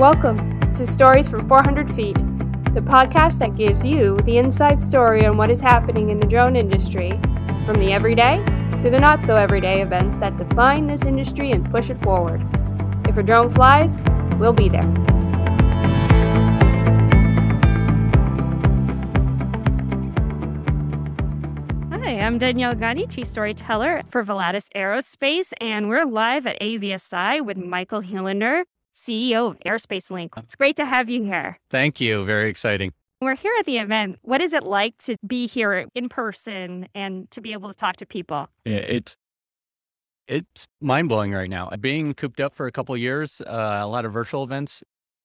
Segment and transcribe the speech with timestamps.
[0.00, 2.14] Welcome to Stories from 400 Feet,
[2.72, 6.56] the podcast that gives you the inside story on what is happening in the drone
[6.56, 7.10] industry,
[7.66, 8.42] from the everyday
[8.80, 12.40] to the not so everyday events that define this industry and push it forward.
[13.10, 14.02] If a drone flies,
[14.38, 14.90] we'll be there.
[21.92, 27.58] Hi, I'm Danielle Gani, Chief Storyteller for Volatus Aerospace, and we're live at AUVSI with
[27.58, 28.62] Michael Healander,
[29.00, 30.34] CEO of Airspace Link.
[30.36, 31.58] It's great to have you here.
[31.70, 32.24] Thank you.
[32.24, 32.92] Very exciting.
[33.20, 34.18] We're here at the event.
[34.22, 37.96] What is it like to be here in person and to be able to talk
[37.96, 38.48] to people?
[38.64, 39.16] It's
[40.26, 41.68] it's mind blowing right now.
[41.80, 44.84] Being cooped up for a couple years, uh, a lot of virtual events.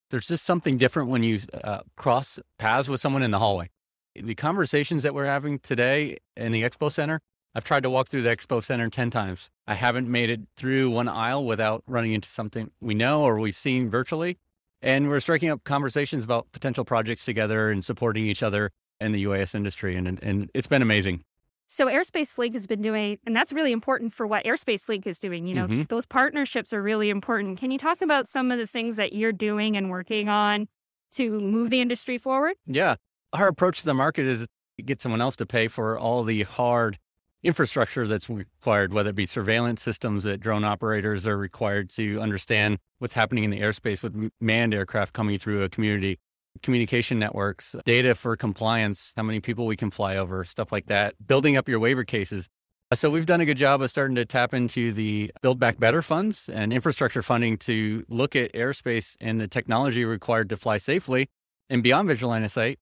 [0.10, 3.70] There's just something different when you uh, cross paths with someone in the hallway.
[4.16, 7.22] The conversations that we're having today in the expo center
[7.56, 9.50] I've tried to walk through the expo center 10 times.
[9.66, 13.56] I haven't made it through one aisle without running into something we know or we've
[13.56, 14.38] seen virtually.
[14.82, 19.24] And we're striking up conversations about potential projects together and supporting each other in the
[19.24, 19.96] UAS industry.
[19.96, 21.24] And, and it's been amazing.
[21.68, 25.18] So Airspace Link has been doing, and that's really important for what Airspace Link is
[25.18, 25.48] doing.
[25.48, 25.84] You know, mm-hmm.
[25.88, 27.58] those partnerships are really important.
[27.58, 30.68] Can you talk about some of the things that you're doing and working on
[31.14, 32.58] to move the industry forward?
[32.68, 32.96] Yeah.
[33.34, 34.46] Our approach to the market is
[34.84, 37.00] get someone else to pay for all the hard
[37.46, 42.80] infrastructure that's required, whether it be surveillance systems that drone operators are required to understand
[43.00, 46.18] what's happening in the airspace with manned aircraft coming through a community,
[46.64, 51.14] communication networks, data for compliance, how many people we can fly over, stuff like that,
[51.26, 52.50] building up your waiver cases.
[52.92, 55.80] Uh, so we've done a good job of starting to tap into the Build Back
[55.80, 60.78] Better funds and infrastructure funding to look at airspace and the technology required to fly
[60.78, 61.28] safely
[61.70, 62.80] and beyond visual line of sight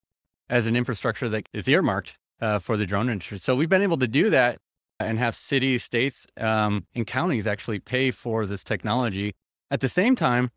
[0.50, 3.38] as an infrastructure that is earmarked uh, for the drone industry.
[3.38, 4.58] So we've been able to do that
[5.00, 9.34] and have cities, states, um, and counties actually pay for this technology.
[9.72, 10.52] At the same time,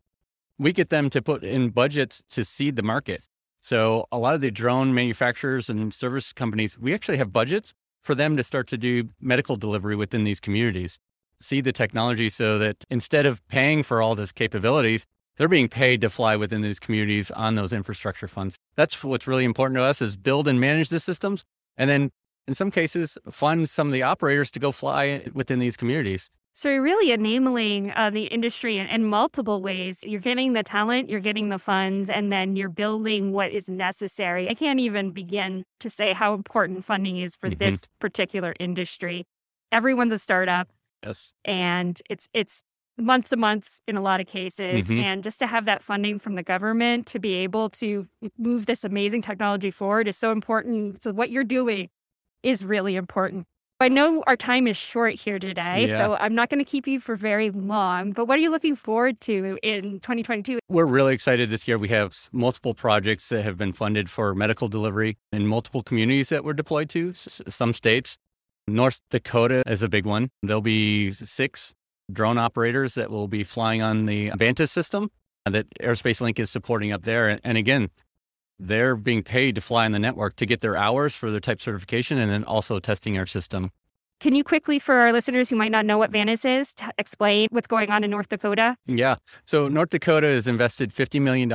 [0.59, 3.27] we get them to put in budgets to seed the market.
[3.61, 8.15] So a lot of the drone manufacturers and service companies, we actually have budgets for
[8.15, 10.99] them to start to do medical delivery within these communities.
[11.41, 15.05] See the technology so that instead of paying for all those capabilities,
[15.37, 18.57] they're being paid to fly within these communities on those infrastructure funds.
[18.75, 21.45] That's what's really important to us is build and manage the systems
[21.77, 22.11] and then
[22.47, 26.29] in some cases fund some of the operators to go fly within these communities.
[26.53, 30.03] So you're really enabling uh, the industry in, in, multiple ways.
[30.03, 34.49] You're getting the talent, you're getting the funds, and then you're building what is necessary.
[34.49, 37.59] I can't even begin to say how important funding is for mm-hmm.
[37.59, 39.25] this particular industry.
[39.71, 40.69] Everyone's a startup.
[41.03, 41.31] Yes.
[41.45, 42.63] And it's it's
[42.97, 44.87] month to month in a lot of cases.
[44.87, 44.99] Mm-hmm.
[44.99, 48.83] And just to have that funding from the government to be able to move this
[48.83, 51.01] amazing technology forward is so important.
[51.01, 51.89] So what you're doing
[52.43, 53.45] is really important.
[53.79, 55.97] I know our time is short here today, yeah.
[55.97, 58.11] so I'm not going to keep you for very long.
[58.11, 60.57] But what are you looking forward to in 2022?
[60.67, 61.77] We're really excited this year.
[61.77, 66.43] We have multiple projects that have been funded for medical delivery in multiple communities that
[66.43, 68.17] we're deployed to, some states.
[68.67, 70.31] North Dakota is a big one.
[70.41, 71.75] There'll be six
[72.11, 75.09] drone operators that will be flying on the Vantis system
[75.45, 77.39] that Airspace Link is supporting up there.
[77.43, 77.89] And again,
[78.59, 81.61] they're being paid to fly on the network to get their hours for their type
[81.61, 83.71] certification and then also testing our system.
[84.19, 87.49] Can you quickly, for our listeners who might not know what Vantis is, t- explain
[87.51, 88.75] what's going on in North Dakota?
[88.87, 89.17] Yeah.
[89.45, 91.51] So, North Dakota has invested $50 million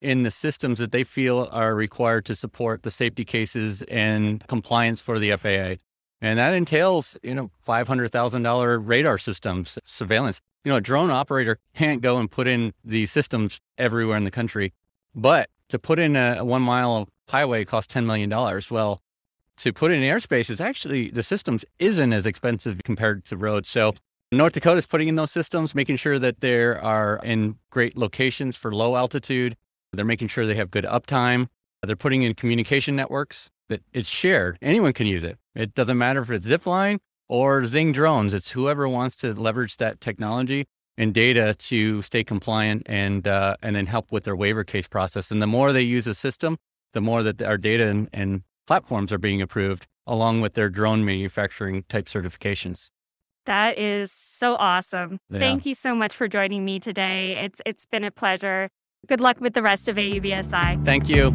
[0.00, 5.02] in the systems that they feel are required to support the safety cases and compliance
[5.02, 5.82] for the FAA.
[6.22, 10.40] And that entails, you know, $500,000 radar systems, surveillance.
[10.64, 14.30] You know, a drone operator can't go and put in these systems everywhere in the
[14.30, 14.72] country,
[15.16, 18.30] but to put in a, one mile highway costs $10 million.
[18.70, 19.02] Well,
[19.56, 23.68] to put in airspace is actually the systems isn't as expensive compared to roads.
[23.68, 23.94] So
[24.30, 28.56] North Dakota is putting in those systems, making sure that they are in great locations
[28.56, 29.56] for low altitude.
[29.92, 31.48] They're making sure they have good uptime.
[31.84, 34.56] They're putting in communication networks that it's shared.
[34.62, 35.38] Anyone can use it.
[35.54, 36.98] It doesn't matter if it's Zipline
[37.28, 38.34] or Zing drones.
[38.34, 40.66] It's whoever wants to leverage that technology
[40.96, 45.30] and data to stay compliant and uh, and then help with their waiver case process.
[45.32, 46.56] And the more they use the system,
[46.92, 51.04] the more that our data and, and platforms are being approved, along with their drone
[51.04, 52.90] manufacturing type certifications.
[53.46, 55.18] That is so awesome.
[55.28, 55.40] Yeah.
[55.40, 57.38] Thank you so much for joining me today.
[57.42, 58.68] It's it's been a pleasure.
[59.08, 60.84] Good luck with the rest of AUVSI.
[60.84, 61.34] Thank you.